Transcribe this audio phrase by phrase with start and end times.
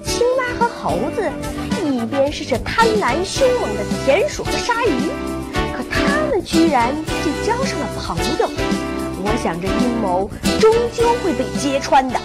[0.00, 1.30] 青蛙和猴子，
[1.84, 5.10] 一边是这贪婪凶猛的田鼠和鲨鱼。
[5.76, 8.48] 可他们居然竟交上了朋友。
[9.24, 12.18] 我想这阴谋终究会被揭穿的。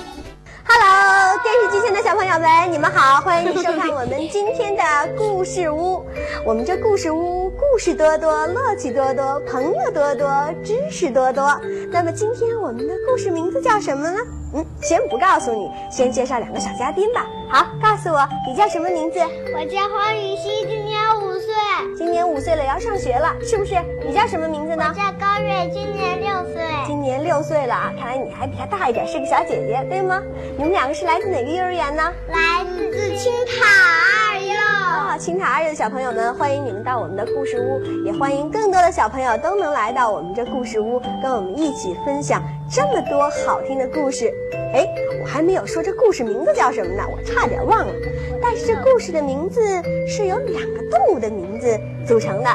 [0.63, 4.83] Hello，电视机前的小朋友们，你们好，欢迎收看我们今天的
[5.17, 6.05] 故事屋。
[6.45, 7.40] 我们这故事屋
[7.71, 10.27] 故事多多，乐趣多多，朋友多多，
[10.61, 11.57] 知识多多。
[11.89, 14.19] 那么今天我们的故事名字叫什么呢？
[14.53, 17.25] 嗯，先不告诉你，先介绍两个小嘉宾吧。
[17.49, 19.19] 好，告诉我你叫什么名字？
[19.19, 20.99] 我叫黄雨欣，今年
[21.41, 21.53] 岁。
[21.97, 23.75] 今年五岁了，要上学了，是不是？
[24.07, 24.85] 你叫什么名字呢？
[24.87, 26.63] 我叫高瑞，今年六岁。
[26.85, 30.21] 今年六岁了啊，看来你还比他大一点，是个小姐姐，对吗？
[30.57, 32.03] 你们两个是来自哪个幼儿园呢？
[32.27, 34.53] 来自青塔二幼。
[34.53, 44.31] 啊，青塔二幼的小朋友们，欢迎你们到我们的故事屋，也欢迎更多的小朋友都能来到我们这故事屋，跟我们一起分享这么多好听的故事。
[44.73, 44.87] 哎，
[45.21, 47.93] 我还没有说这故事名字叫什么呢，我差点忘了。
[48.41, 49.61] 但是这故事的名字
[50.07, 52.49] 是由两个动物的名字组成的，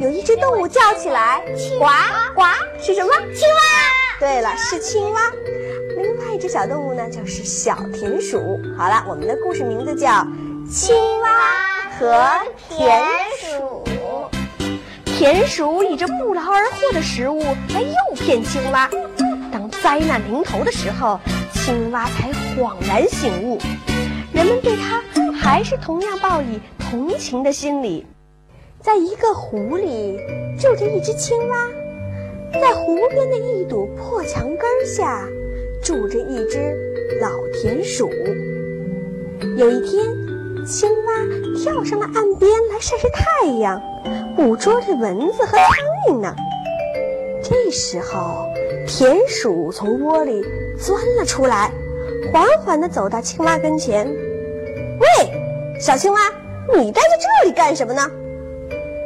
[0.00, 1.40] 有一只动物叫起来
[1.78, 1.86] 呱
[2.34, 2.42] 呱，
[2.80, 3.10] 是什么？
[3.34, 3.60] 青蛙。
[4.18, 5.20] 对了，是青蛙。
[5.96, 8.38] 另外一只小动物呢，就是小田鼠。
[8.76, 10.08] 好了，我们的故事名字叫
[10.70, 11.30] 《青蛙
[11.98, 12.30] 和
[12.68, 13.02] 田
[13.38, 13.84] 鼠》。
[15.04, 17.42] 田鼠以这不劳而获的食物
[17.74, 18.88] 来诱骗青蛙，
[19.52, 21.20] 当灾难临头的时候，
[21.70, 23.56] 青蛙才恍然醒悟，
[24.32, 25.00] 人们对它
[25.32, 28.04] 还是同样抱以同情的心理。
[28.80, 30.18] 在一个湖里
[30.58, 31.68] 住着一只青蛙，
[32.54, 35.28] 在湖边的一堵破墙根下
[35.80, 36.58] 住着一只
[37.20, 37.28] 老
[37.62, 38.10] 田鼠。
[39.56, 40.04] 有一天，
[40.66, 41.12] 青蛙
[41.56, 43.80] 跳上了岸边来晒晒太阳，
[44.34, 45.66] 捕捉着蚊子和苍
[46.08, 46.34] 蝇呢。
[47.44, 48.44] 这时候，
[48.88, 50.44] 田鼠从窝里
[50.80, 51.70] 钻了出来，
[52.32, 54.06] 缓缓地走到青蛙跟前。
[55.00, 55.30] “喂，
[55.78, 56.20] 小青蛙，
[56.74, 58.10] 你待在这里干什么呢？”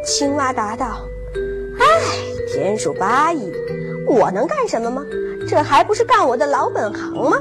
[0.04, 1.06] 青蛙答道
[1.80, 1.84] ：“哎，
[2.52, 3.52] 田鼠八姨，
[4.06, 5.04] 我能干什么吗？
[5.48, 7.36] 这还不是干我的老本行吗？”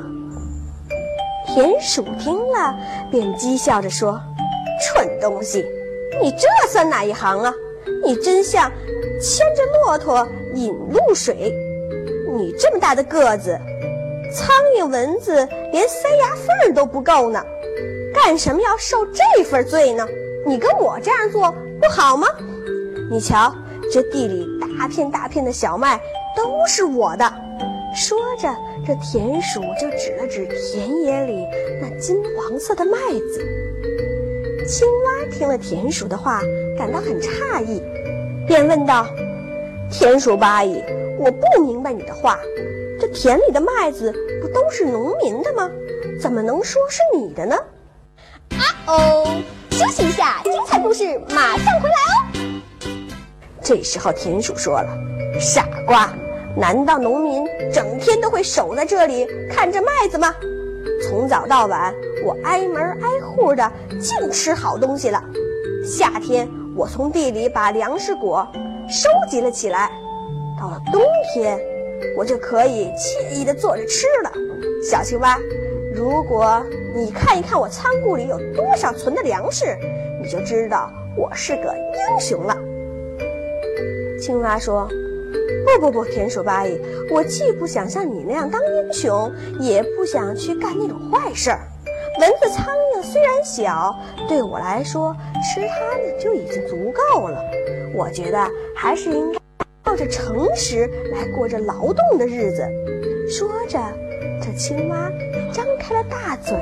[1.53, 2.75] 田鼠听了，
[3.11, 4.19] 便讥笑着说
[4.81, 5.63] ：“蠢东西，
[6.21, 7.53] 你这算哪一行啊？
[8.03, 8.71] 你真像
[9.21, 11.53] 牵着骆驼引露水。
[12.35, 13.59] 你这么大的个子，
[14.33, 17.43] 苍蝇蚊子连塞牙缝都不够呢，
[18.13, 20.07] 干什么要受这份罪呢？
[20.45, 22.27] 你跟我这样做不好吗？
[23.11, 23.53] 你瞧，
[23.91, 25.99] 这地里大片大片的小麦
[26.35, 27.31] 都是我的。”
[27.95, 28.49] 说着，
[28.87, 31.45] 这田鼠就指了指田野里
[31.79, 33.45] 那金黄色的麦子。
[34.65, 36.41] 青蛙听了田鼠的话，
[36.75, 37.79] 感到很诧异，
[38.47, 39.05] 便问道
[39.91, 40.83] ：“田鼠八姨，
[41.19, 42.39] 我不明白你的话。
[43.03, 45.69] 这田里的麦子不都是农民的吗？
[46.21, 47.53] 怎么能说是你的呢？”
[48.55, 49.41] 啊哦，
[49.71, 52.61] 休息一下，精彩故事马上回来哦。
[53.61, 54.87] 这时候，田鼠说了
[55.37, 56.09] ：“傻瓜。”
[56.55, 60.33] 难道农民整天都会守在这里看着麦子吗？
[61.01, 61.93] 从早到晚，
[62.23, 65.21] 我挨门挨户的净吃好东西了。
[65.83, 68.47] 夏天，我从地里把粮食果
[68.87, 69.89] 收集了起来；
[70.57, 71.01] 到了冬
[71.33, 71.59] 天，
[72.15, 74.31] 我就可以惬意的坐着吃了。
[74.83, 75.39] 小青蛙，
[75.93, 76.61] 如果
[76.95, 79.77] 你看一看我仓库里有多少存的粮食，
[80.21, 82.57] 你就知道我是个英雄了。
[84.19, 84.87] 青蛙说。
[85.65, 91.61] 不不不，田鼠八姨，我既不想像你那样当英雄，也不想去干那种坏事儿。
[92.19, 92.65] 蚊子、苍
[92.95, 93.95] 蝇虽然小，
[94.27, 97.41] 对我来说吃它们就已经足够了。
[97.95, 98.37] 我觉得
[98.75, 99.39] 还是应该
[99.93, 102.67] 靠着诚实来过着劳动的日子。
[103.29, 103.79] 说着，
[104.41, 105.07] 这青蛙
[105.53, 106.57] 张开了大嘴，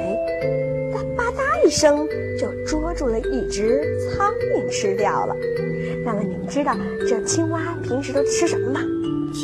[0.91, 2.05] 它吧嗒一声
[2.37, 5.33] 就捉住了一只苍蝇吃掉了。
[6.03, 6.75] 那么你们知道
[7.07, 8.81] 这青蛙平时都吃什么吗？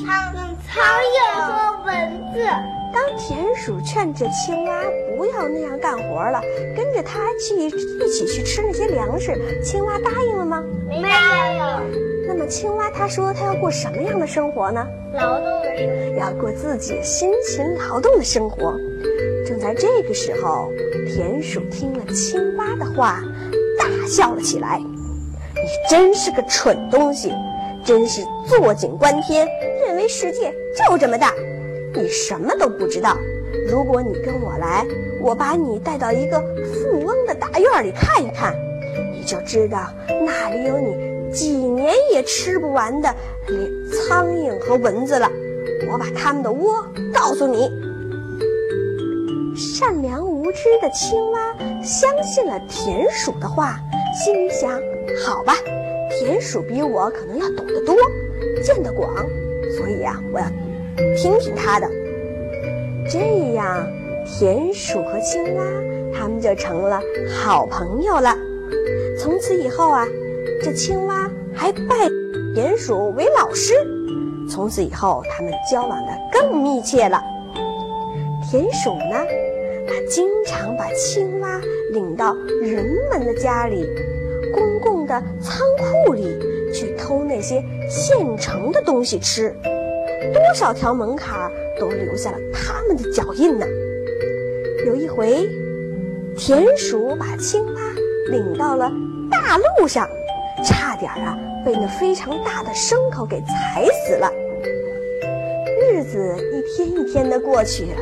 [0.04, 0.36] 苍
[0.68, 0.84] 苍
[1.16, 1.96] 蝇和蚊
[2.34, 2.44] 子。
[2.94, 4.84] 当田鼠劝着青蛙
[5.16, 6.42] 不要那样干活了，
[6.76, 9.34] 跟着它去一起去吃那些粮食，
[9.64, 10.62] 青蛙答应了吗？
[10.90, 11.04] 没有。
[11.04, 11.82] 那
[12.38, 14.88] 么青蛙他说他要过什么样的生活呢？
[15.14, 16.20] 劳动的生活。
[16.20, 18.76] 要过自己辛勤劳动的生活。
[19.46, 20.70] 正在这个时候，
[21.08, 23.24] 田鼠听了青蛙的话，
[23.80, 24.80] 大笑了起来。
[24.80, 27.34] 你真是个蠢东西，
[27.84, 29.48] 真是坐井观天，
[29.86, 31.34] 认为世界就这么大。
[31.96, 33.18] 你什么都不知道。
[33.70, 34.86] 如果你跟我来，
[35.22, 38.54] 我把你带到一个富翁的大院里看一看，
[39.12, 43.14] 你就知道那里有你几年也吃不完的
[43.92, 45.30] 苍蝇和蚊子了。
[45.92, 46.84] 我把他们的窝
[47.14, 47.70] 告诉你。
[49.56, 53.80] 善良无知的青蛙相信了田鼠的话，
[54.24, 54.72] 心里想：
[55.26, 55.56] 好吧，
[56.12, 57.96] 田鼠比我可能要懂得多，
[58.64, 59.16] 见得广，
[59.76, 60.46] 所以呀，我要
[61.16, 61.90] 听听他的。
[63.10, 63.88] 这样，
[64.26, 65.64] 田鼠和青蛙
[66.14, 67.02] 他们就成了
[67.32, 68.36] 好朋友了。
[69.20, 70.06] 从此以后啊，
[70.64, 72.10] 这青蛙还拜
[72.54, 73.74] 田鼠为老师。
[74.50, 77.22] 从此以后，他们交往的更密切了。
[78.50, 79.16] 田鼠呢，
[79.88, 81.62] 它经常把青蛙
[81.92, 83.86] 领到人们的家里、
[84.54, 86.24] 公共的仓库里
[86.74, 89.54] 去偷那些现成的东西吃，
[90.34, 93.66] 多少条门槛都留下了他们的脚印呢。
[94.86, 95.50] 有一回，
[96.38, 97.82] 田鼠把青蛙
[98.30, 98.90] 领到了
[99.30, 100.08] 大路上，
[100.68, 104.30] 差点啊被那非常大的牲口给踩死了。
[105.82, 107.98] 日子一天一天的过去了。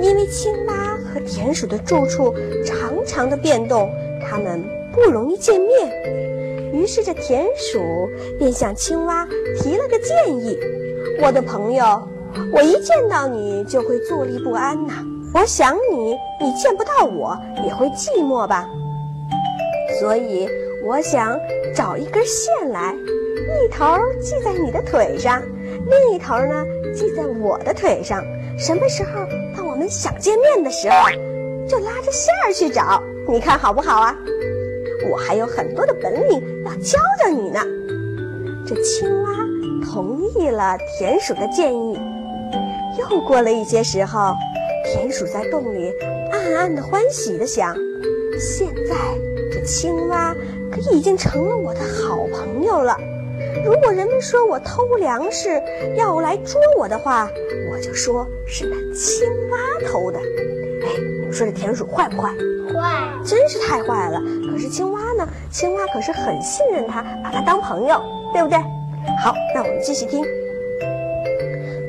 [0.00, 2.34] 因为青蛙和田鼠的住处
[2.64, 3.88] 常常的变动，
[4.26, 5.86] 他们不容易见面。
[6.72, 8.08] 于是这田鼠
[8.38, 9.28] 便向青蛙
[9.60, 10.58] 提了个建议
[11.22, 11.84] ：“我的朋友，
[12.52, 14.94] 我一见到你就会坐立不安呐。
[15.34, 18.66] 我想你，你见不到我也会寂寞吧。
[20.00, 20.48] 所以
[20.82, 21.38] 我想
[21.74, 23.84] 找一根线来，一头
[24.20, 25.40] 系在你的腿上，
[25.88, 26.64] 另一头呢
[26.94, 28.22] 系在我的腿上。
[28.58, 29.10] 什么时候？”
[29.64, 31.08] 我们想见面的时候，
[31.66, 34.14] 就拉着线儿去找，你看好不好啊？
[35.10, 37.60] 我还有很多的本领要教教你呢。
[38.66, 39.30] 这青蛙
[39.82, 41.98] 同意了田鼠的建议。
[42.98, 44.34] 又过了一些时候，
[44.84, 45.90] 田鼠在洞里
[46.30, 47.74] 暗暗的欢喜的想：
[48.38, 48.94] 现在
[49.50, 50.34] 这青蛙
[50.72, 52.98] 可已经成了我的好朋友了。
[53.64, 55.62] 如果人们说我偷粮食
[55.96, 57.28] 要来捉我的话，
[57.70, 60.18] 我就说是那青蛙偷的。
[60.18, 62.30] 哎，你们说这田鼠坏不坏？
[62.74, 64.20] 坏，真是太坏了。
[64.50, 65.28] 可是青蛙呢？
[65.50, 68.00] 青蛙可是很信任它，把它当朋友，
[68.32, 68.58] 对不对？
[69.22, 70.24] 好，那我们继续听。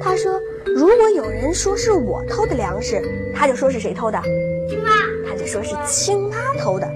[0.01, 0.39] 他说，
[0.75, 3.01] 如果有人说是我偷的粮食，
[3.33, 4.21] 他就说是谁偷的？
[4.69, 4.89] 青蛙，
[5.29, 6.87] 他就说是青蛙偷的。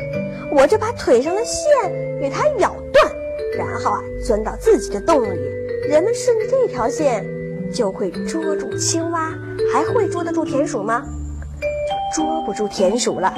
[0.52, 1.64] 我就把腿上的线
[2.20, 3.12] 给它咬断。
[3.58, 5.40] 然后啊，钻到自己的洞里，
[5.90, 7.26] 人们顺着这条线
[7.74, 9.34] 就会捉住青蛙，
[9.74, 11.04] 还会捉得住田鼠吗？
[11.60, 13.34] 就捉不住田鼠了。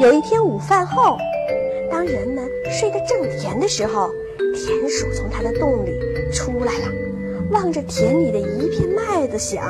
[0.00, 1.16] 有一天午饭后，
[1.90, 4.10] 当人们睡得正甜的时候，
[4.54, 5.92] 田鼠从它的洞里
[6.32, 6.92] 出来了，
[7.52, 9.64] 望着田里的一片麦子，想：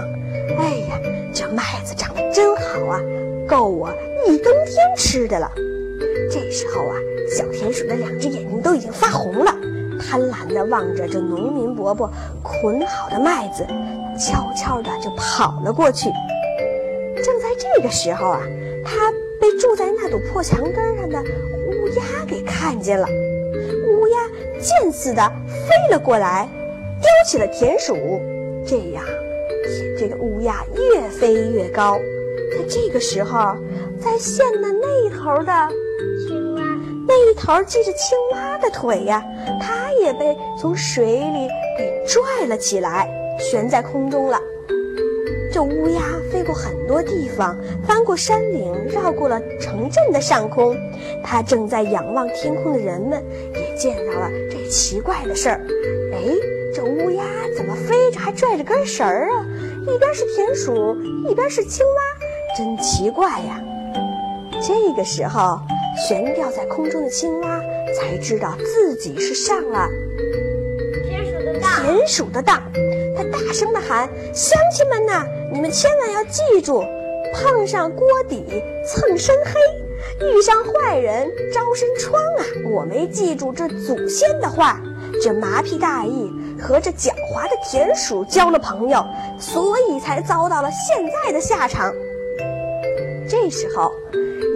[0.56, 0.98] 哎呀，
[1.34, 3.02] 这麦子长得真好啊，
[3.46, 3.90] 够我
[4.26, 5.52] 一冬天吃的了。
[6.38, 6.96] 这时候啊。
[7.28, 9.54] 小田鼠的两只眼睛都已经发红了，
[10.00, 12.10] 贪婪地望着这农民伯伯
[12.42, 13.66] 捆好的麦子，
[14.18, 16.08] 悄悄地就跑了过去。
[17.22, 18.40] 正在这个时候啊，
[18.82, 23.06] 他被住在那堵破墙根上的乌鸦给看见了。
[23.06, 24.16] 乌鸦
[24.58, 26.48] 箭似的飞了过来，
[27.02, 27.94] 叼起了田鼠。
[28.66, 29.04] 这样，
[29.98, 31.98] 这个乌鸦越飞越高。
[32.52, 33.54] 在这个时候，
[34.00, 35.52] 在线的那头的。
[37.08, 39.24] 那一头系着青蛙的腿呀，
[39.58, 41.48] 它也被从水里
[41.78, 43.08] 给拽了起来，
[43.40, 44.38] 悬在空中了。
[45.50, 50.76] 这乌鸦飞过很多地方，翻过山岭，绕过了城镇的上空。
[51.24, 53.24] 它正在仰望天空的人们
[53.54, 55.66] 也见到了这奇怪的事儿。
[56.12, 56.20] 哎，
[56.74, 57.24] 这乌鸦
[57.56, 59.46] 怎么飞着还拽着根绳儿啊？
[59.86, 60.94] 一边是田鼠，
[61.26, 63.58] 一边是青蛙，真奇怪呀！
[64.60, 65.58] 这个时候。
[66.06, 67.60] 悬吊在空中的青蛙
[67.94, 69.88] 才知道自己是上了
[71.04, 71.70] 田鼠的当。
[71.82, 72.62] 田鼠的当，
[73.16, 76.84] 他大声地喊：“乡亲们呐，你们千万要记住，
[77.34, 79.52] 碰上锅底蹭身黑，
[80.26, 82.44] 遇上坏人招身疮啊！
[82.72, 84.80] 我没记住这祖先的话，
[85.20, 89.04] 这麻痹大意和这狡猾的田鼠交了朋友，
[89.38, 91.92] 所以才遭到了现在的下场。”
[93.28, 93.92] 这时候。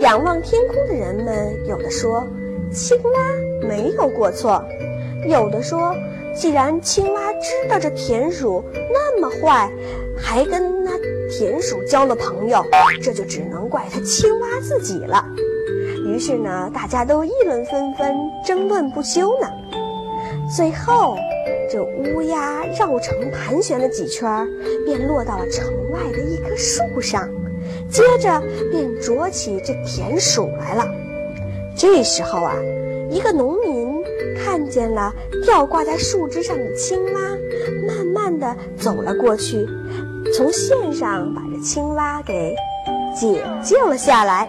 [0.02, 2.26] 仰望天空的人们，有的说
[2.73, 4.61] 青蛙没有过错，
[5.28, 5.94] 有的说，
[6.35, 9.71] 既然青蛙知道这田鼠那么坏，
[10.18, 10.90] 还跟那
[11.30, 12.64] 田鼠交了朋友，
[13.00, 15.25] 这就只能怪他青蛙自己了。
[16.04, 19.47] 于是呢，大家都议论纷纷，争论不休呢。
[20.56, 21.16] 最后，
[21.71, 24.49] 这乌鸦绕城盘旋了几圈，
[24.85, 27.30] 便落到了城外的一棵树上。
[27.93, 30.89] 接着便啄起这田鼠来了。
[31.77, 32.57] 这时候啊，
[33.11, 34.03] 一个农民
[34.43, 35.13] 看见了
[35.45, 37.21] 吊挂在树枝上的青蛙，
[37.87, 39.67] 慢慢的走了过去，
[40.35, 42.55] 从线上把这青蛙给
[43.15, 44.49] 解救了下来，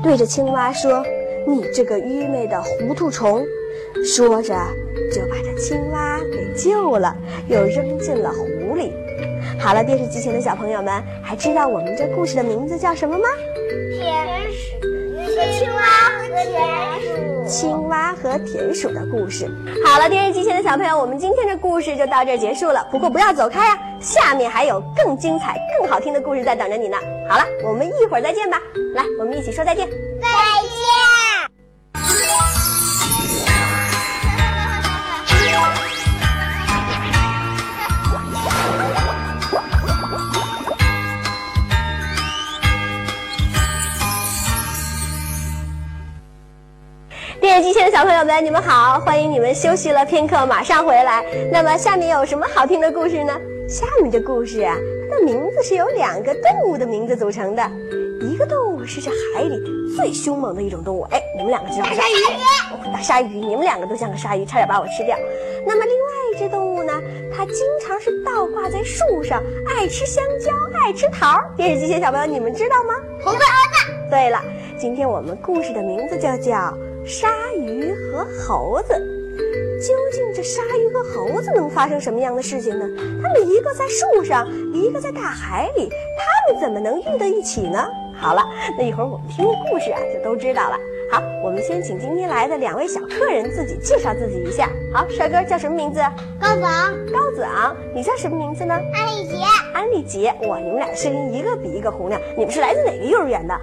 [0.00, 1.04] 对着青蛙说
[1.46, 3.44] ：“你这个愚昧的糊涂虫！”
[4.06, 4.54] 说着
[5.12, 7.16] 就把这青蛙给救了，
[7.48, 8.46] 又扔进了湖。
[9.62, 10.92] 好了，电视机前的小朋友们，
[11.22, 13.24] 还知道我们这故事的名字叫什么吗？
[13.96, 14.80] 田鼠，
[15.60, 15.82] 青蛙
[16.18, 19.48] 和田鼠，青蛙和田鼠的故事。
[19.86, 22.84] 好了，电视机前的小朋友，我们今天的故事就到这儿结束了。
[22.90, 26.96] 不过不要走开呀，下面还有更精彩、更好听的故事在等着你呢。
[27.28, 28.60] 好了，我们一会儿再见吧。
[28.94, 29.88] 来，我们一起说再见。
[29.88, 31.21] 再见。
[47.52, 48.98] 电视机前的小朋友们，你们好！
[49.00, 51.22] 欢迎你们休息了片刻，马上回来。
[51.52, 53.38] 那么下面有什么好听的故事呢？
[53.68, 54.74] 下面的故事啊，
[55.10, 57.62] 它的名字是由两个动物的名字组成的。
[58.22, 59.62] 一个动物是这海里
[59.94, 61.90] 最凶猛的一种动物，哎，你们两个知道吗？
[61.90, 65.14] 大鲨鱼，大鲨鱼，你们两个都像个鲨鱼，差点把我吃掉。
[65.66, 66.90] 那么另外一只动物呢？
[67.36, 69.42] 它经常是倒挂在树上，
[69.76, 71.38] 爱吃香蕉，爱吃桃。
[71.54, 72.94] 电视机前小朋友，你们知道吗？
[73.22, 73.40] 猴子，
[74.08, 74.40] 对了，
[74.78, 76.54] 今天我们故事的名字就叫
[77.06, 78.94] 《鲨鱼和猴子》。
[79.82, 82.86] 究竟这鲨鱼和猴子能发生什么样的事情呢？
[83.20, 87.84] 它们一个在树上，一个在大海里，它们怎么能遇到一起呢？
[88.16, 88.42] 好了，
[88.78, 90.78] 那一会儿我们听故事啊，就都知道了。
[91.10, 94.70] 好，我们先请今天来的两位小客人自己介绍自己一下。
[94.94, 96.00] 好，帅哥叫什么名字？
[96.40, 97.76] 高子昂，高子昂。
[97.92, 98.74] 你叫什么名字呢？
[98.94, 99.36] 安丽杰，
[99.74, 100.32] 安丽杰。
[100.46, 102.20] 哇，你们俩的声音一个比一个洪亮。
[102.36, 103.54] 你们是来自哪个幼儿园的？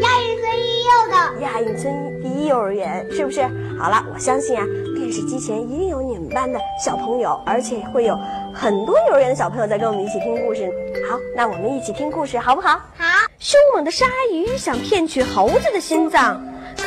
[0.00, 1.92] 亚运村一幼的，亚运村
[2.22, 3.42] 第一幼儿园是不是？
[3.78, 4.64] 好了，我相信啊，
[4.96, 8.18] 电视机前一定有你们班的小朋友，而且会有
[8.52, 10.70] 很多幼儿园的小朋友在跟我们一起听故事。
[11.08, 12.80] 好，那我们一起听故事好不好？
[12.96, 13.04] 好，
[13.38, 16.40] 凶猛的鲨鱼想骗取猴子的心脏，
[16.76, 16.84] 可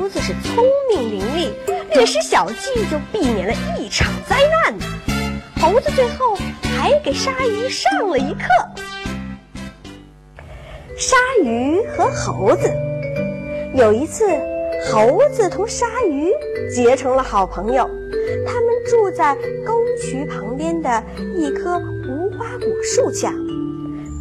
[0.00, 1.50] 猴子是聪明伶俐，
[1.94, 4.74] 略施小计就避免了一场灾难。
[5.60, 8.46] 猴子最后还给鲨鱼上了一课。
[10.96, 12.85] 鲨鱼和猴子。
[13.76, 14.24] 有一次，
[14.90, 16.32] 猴子同鲨鱼
[16.74, 17.86] 结成了好朋友。
[18.46, 19.34] 他们住在
[19.66, 21.02] 沟渠旁边的
[21.36, 21.78] 一棵
[22.08, 23.34] 无花果树下。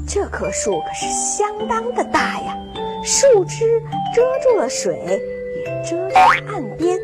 [0.05, 1.07] 这棵树可是
[1.37, 2.53] 相当的大呀，
[3.01, 3.81] 树枝
[4.13, 4.99] 遮住了水，
[5.55, 6.99] 也遮住了岸边。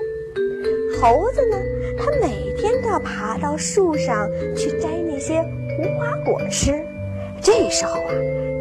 [1.00, 1.58] 猴子呢，
[1.98, 5.40] 它每天都要爬到树上去摘那些
[5.80, 6.74] 无花果吃。
[7.42, 8.12] 这时候啊，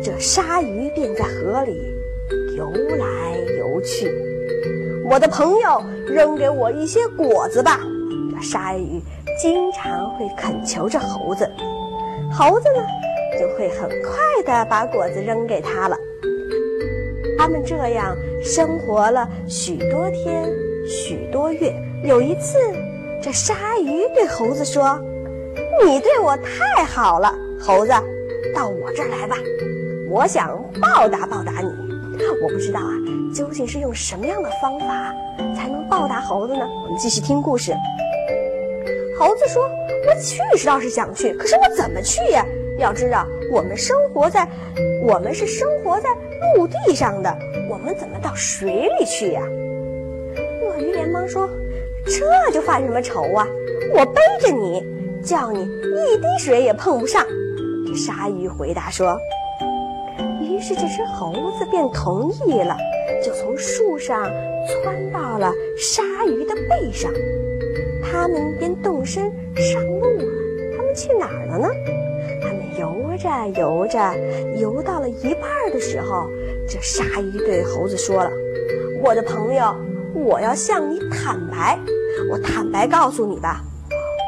[0.01, 1.90] 这鲨鱼便在河里
[2.61, 4.13] 游来游去。
[5.09, 7.81] 我的朋友，扔给我一些果子吧。
[8.31, 9.01] 这鲨鱼
[9.41, 11.51] 经常会恳求着猴子，
[12.31, 12.85] 猴子呢
[13.39, 15.97] 就会很快的把果子扔给他了。
[17.39, 18.15] 他们这样
[18.45, 20.45] 生活了许多天，
[20.87, 21.75] 许多月。
[22.05, 22.59] 有一次，
[23.23, 24.99] 这鲨鱼对猴子说
[25.85, 27.93] ：“你对我太好了，猴子。”
[28.55, 29.37] 到我这儿来吧，
[30.11, 30.49] 我想
[30.81, 31.80] 报答报答你。
[32.43, 32.93] 我不知道啊，
[33.35, 35.15] 究竟是用什么样的方法
[35.55, 36.67] 才能报答猴子呢？
[36.85, 37.73] 我们继续听故事。
[39.19, 39.63] 猴子说
[40.09, 42.45] ：“我去是倒是想去，可是我怎么去呀？
[42.79, 44.49] 要知道，我们生活在，
[45.03, 46.09] 我们是生活在
[46.57, 47.37] 陆地上的，
[47.69, 49.43] 我们怎么到水里去呀？”
[50.65, 51.47] 鳄鱼连忙说
[52.07, 53.47] ：“这就犯什么愁啊？
[53.93, 54.83] 我背着你，
[55.23, 57.23] 叫你一滴水也碰不上。”
[57.95, 59.19] 鲨鱼回答说
[60.61, 62.77] ：“于是这只猴子便同意了，
[63.25, 64.31] 就从树上
[64.85, 67.11] 窜到了鲨鱼的背上。
[68.03, 70.25] 他们便动身上路了。
[70.77, 71.69] 他们去哪儿了呢？
[72.43, 73.99] 他们游着游着，
[74.59, 76.29] 游到了一半的时候，
[76.69, 78.31] 这鲨鱼对猴子说了
[79.03, 79.75] ：‘我的朋友，
[80.15, 81.79] 我要向你坦白。
[82.31, 83.63] 我坦白告诉你吧，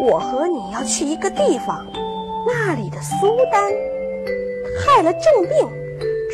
[0.03, 1.87] 我和你要去一个地方。’”
[2.49, 3.71] 那里的苏丹
[4.81, 5.69] 害了重病，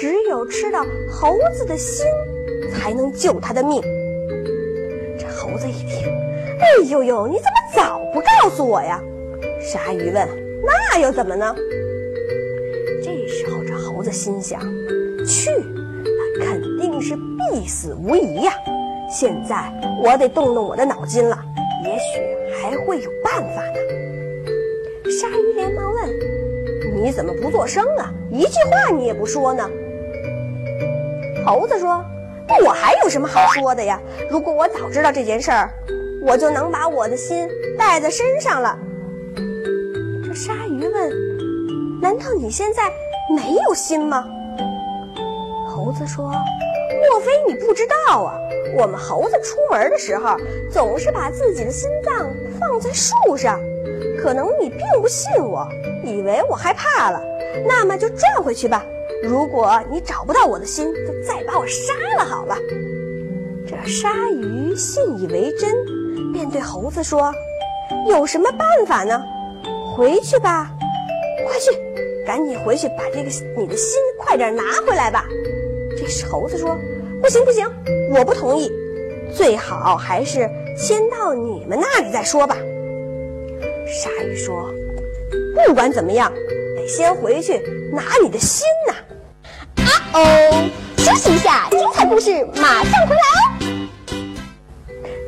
[0.01, 2.07] 只有吃到猴子的心
[2.73, 3.83] 才能救他的命。
[5.19, 6.07] 这猴子一听，
[6.61, 9.03] 哎呦呦，你怎么早不告诉我呀？
[9.61, 10.29] 鲨鱼问
[10.65, 11.53] ：“那又怎么呢？”
[13.03, 14.61] 这时候，这猴子心想
[15.27, 15.51] ：“去，
[16.39, 17.17] 那肯定是
[17.51, 18.53] 必死无疑呀！
[19.11, 19.73] 现在
[20.05, 21.37] 我得动动我的脑筋了，
[21.85, 23.79] 也许还会有办法呢。”
[25.11, 26.09] 鲨鱼连忙问
[27.03, 28.15] ：“你怎么不作声啊？
[28.31, 29.69] 一句话你也不说呢？”
[31.49, 32.05] 猴子说
[32.47, 33.99] ：“那我还有什么好说的呀？
[34.31, 35.71] 如果我早知道这件事儿，
[36.21, 38.79] 我就能把我的心带在身上了。”
[40.23, 41.11] 这鲨鱼问
[42.03, 42.83] ：“难道你现在
[43.35, 44.27] 没有心吗？”
[45.75, 46.27] 猴子说
[47.11, 48.35] ：“莫非你不知道啊？
[48.77, 50.37] 我们猴子出门的时候
[50.71, 52.29] 总是把自己的心脏
[52.61, 53.59] 放在树上。
[54.21, 55.67] 可能你并不信我，
[56.05, 57.19] 以为我害怕了，
[57.67, 58.85] 那么就转回去吧。
[59.23, 62.57] 如果你找不到我的心，就再把我杀了好了。”
[63.67, 65.75] 这鲨鱼信以为真，
[66.33, 67.33] 便对猴子说
[68.09, 69.23] ：“有什么办法呢？
[69.95, 70.71] 回去吧，
[71.47, 71.71] 快去，
[72.27, 75.27] 赶紧回去把这个你的心快点拿回来吧。”
[75.99, 76.79] 这时猴子说
[77.21, 77.67] ：“不行不行，
[78.15, 78.71] 我不同意，
[79.35, 82.57] 最好还是先到你们那里再说吧。”
[83.87, 84.73] 鲨鱼说
[85.67, 86.33] ：“不管怎么样，
[86.77, 87.59] 得先回去
[87.93, 88.95] 拿你的心呐。”
[90.15, 93.43] 哦，休息一下，精彩故事马上回来哦。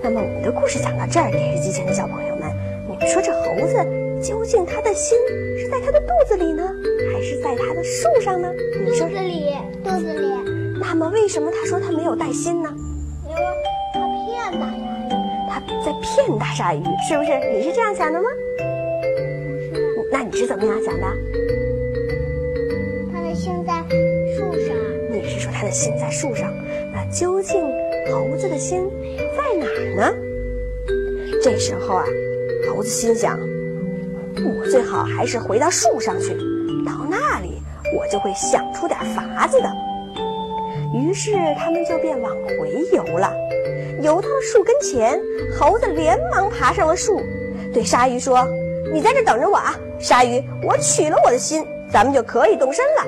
[0.03, 2.49] 那么我们的故事讲到这儿，电视机前的小朋友们，
[2.89, 3.75] 你们说这猴子
[4.23, 5.19] 究竟它的心
[5.59, 6.63] 是在它的肚子里呢，
[7.13, 8.51] 还是在它的树上呢？
[8.85, 10.31] 你说肚子里，肚子里。
[10.81, 12.69] 那么为什么他说他没有带心呢？
[13.29, 13.41] 因为
[13.93, 15.09] 他骗大鲨鱼。
[15.49, 17.31] 他在骗大鲨鱼，是不是？
[17.53, 18.29] 你是这样想的吗？
[19.95, 21.07] 不是，那你是怎么样想的？
[25.71, 26.53] 心在树上？
[26.93, 27.63] 那究竟
[28.11, 28.89] 猴子的心
[29.37, 30.15] 在哪儿呢？
[31.43, 32.05] 这时候啊，
[32.69, 33.39] 猴子心想：
[34.37, 36.35] 我最好还是回到树上去，
[36.85, 37.63] 到那里
[37.97, 39.71] 我就会想出点法子的。
[40.93, 43.33] 于是他们就便往回游了。
[44.03, 45.21] 游到了树跟前，
[45.59, 47.23] 猴子连忙爬上了树，
[47.73, 48.47] 对鲨鱼说
[48.93, 53.07] ：“你在这等着我啊，鲨鱼，我取了我的心，咱们就可以动身了。”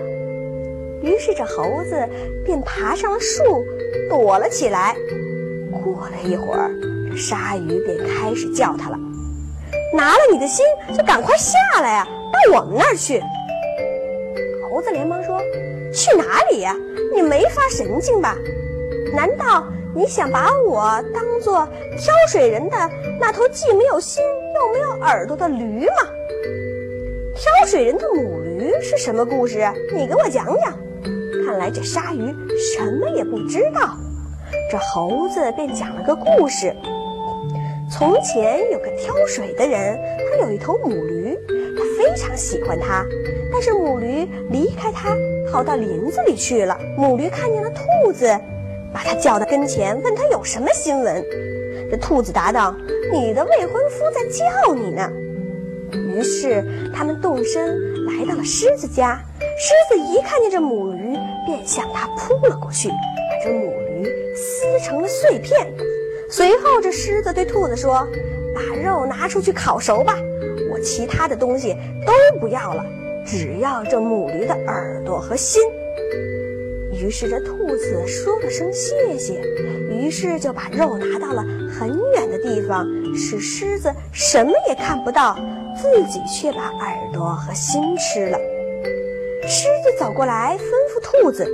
[1.03, 2.09] 于是这猴子
[2.45, 3.65] 便爬上了树，
[4.09, 4.97] 躲了起来。
[5.85, 6.71] 过了一会儿，
[7.11, 8.97] 这鲨鱼便开始叫他了
[9.93, 10.65] ：“拿了你的心，
[10.97, 13.21] 就赶快下来呀，到我们那儿去。”
[14.71, 15.41] 猴子连忙说
[15.93, 16.77] ：“去哪里呀？
[17.13, 18.37] 你没发神经吧？
[19.13, 22.77] 难道你想把我当做挑水人的
[23.21, 24.23] 那头既没有心
[24.55, 26.09] 又没有耳朵的驴吗？
[27.35, 29.69] 挑水人的母驴是什么故事？
[29.93, 30.79] 你给我讲讲。”
[31.53, 33.95] 看来这鲨鱼什么也不知道。
[34.71, 36.75] 这猴子便讲了个故事：
[37.91, 41.37] 从前有个挑水的人，他有一头母驴，
[41.77, 43.05] 他非常喜欢它。
[43.53, 45.15] 但是母驴离开他，
[45.53, 46.75] 跑到林子里去了。
[46.97, 48.27] 母驴看见了兔子，
[48.91, 51.23] 把它叫到跟前，问他有什么新闻。
[51.91, 52.75] 这兔子答道
[53.13, 55.07] ：“你的未婚夫在叫你呢。”
[55.93, 59.21] 于是他们动身来到了狮子家。
[59.59, 61.12] 狮子一看见这母驴，
[61.53, 65.71] 便向它扑了过去，把这母驴撕成了碎片。
[66.31, 68.09] 随后，这狮子对兔子说
[68.57, 70.17] ：“把肉拿出去烤熟吧，
[70.73, 72.83] 我其他的东西都不要了，
[73.27, 75.63] 只要这母驴的耳朵和心。”
[76.91, 79.43] 于是这兔子说了声谢谢，
[79.91, 81.43] 于是就把肉拿到了
[81.79, 85.37] 很远的地方，使狮子什么也看不到，
[85.77, 88.39] 自己却把耳朵和心吃了。
[89.45, 90.57] 狮子走过来，
[91.13, 91.47] 兔子：“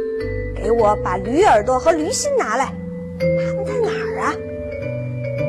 [0.56, 2.72] 给我把驴耳朵和驴心拿来。
[3.18, 4.32] 它们在哪儿啊？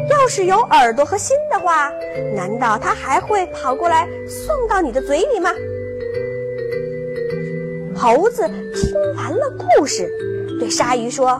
[0.09, 1.91] 要是有耳朵和心的话，
[2.35, 5.51] 难道它还会跑过来送到你的嘴里吗？”
[7.95, 10.09] 猴子听完了故事，
[10.59, 11.39] 对鲨鱼说：“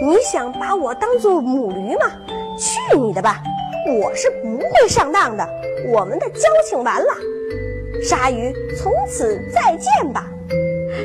[0.00, 2.12] 你想把我当做母驴吗？
[2.58, 3.40] 去你的吧！
[4.00, 5.48] 我是不会上当的。
[5.88, 7.16] 我们的交情完了。”
[8.02, 10.28] 鲨鱼，从此再见吧。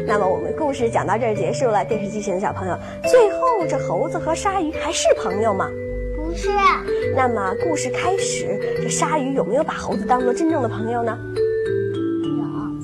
[0.05, 1.83] 那么我们故事讲到这儿结束了。
[1.86, 2.77] 电视机前的小朋友，
[3.10, 5.69] 最后这猴子和鲨鱼还是朋友吗？
[6.15, 6.49] 不是。
[7.15, 11.17] 那么故事开始，这鲨鱼有没有把猴子当做真正的朋友呢？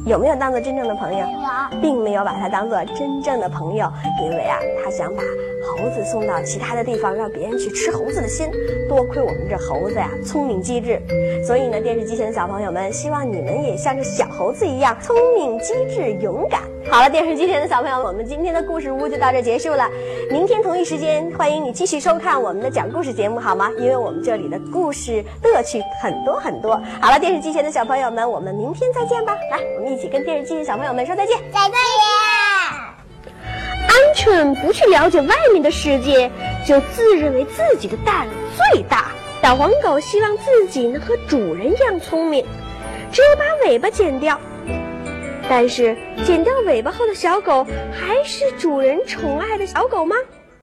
[0.06, 0.14] 有。
[0.14, 1.20] 有没有当做真正的朋友？
[1.20, 1.82] 有。
[1.82, 5.24] 并没有把它当做真正的朋友，因为啊，他想把
[5.66, 8.50] 猴子送到其他的地方，让别人去吃猴子的心。
[8.90, 11.02] 多亏我们这猴子呀，聪明机智。
[11.46, 16.62] 所以呢，电视机前的小朋友们，希望你们也像这小猴子一样聪明机智、勇敢。
[16.92, 19.90] 好了，电视机前的小朋友，我们今天的故事屋就到这结束了。
[20.30, 23.72] 明天同一时间，欢迎你继续收看我们的讲故事节目，好吗？
[23.80, 26.80] 因为我们这里的故事乐趣很多很多。
[27.02, 29.34] 好了，电视机前的小朋友们，我们明天再见吧。
[29.50, 31.38] 来，我们一起跟电视机前小朋友们说再见。
[31.52, 31.74] 再见。
[34.16, 36.30] 鹌鹑不去了解外面的世界，
[36.66, 39.12] 就自认为自己的蛋最大。
[39.42, 42.46] 小黄狗希望自己能和主人一样聪明，
[43.12, 44.40] 只有把尾巴剪掉。
[45.50, 50.16] 但是剪掉尾巴后的小狗，还是主人宠爱的小狗吗？